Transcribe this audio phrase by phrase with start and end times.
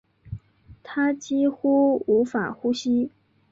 [0.81, 3.11] 她几乎无法呼吸